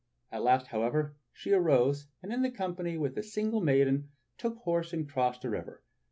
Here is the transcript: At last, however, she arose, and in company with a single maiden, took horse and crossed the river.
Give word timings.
At 0.31 0.41
last, 0.41 0.65
however, 0.69 1.15
she 1.31 1.51
arose, 1.51 2.07
and 2.23 2.33
in 2.33 2.51
company 2.53 2.97
with 2.97 3.15
a 3.19 3.21
single 3.21 3.61
maiden, 3.61 4.09
took 4.39 4.57
horse 4.57 4.93
and 4.93 5.07
crossed 5.07 5.43
the 5.43 5.51
river. 5.51 5.83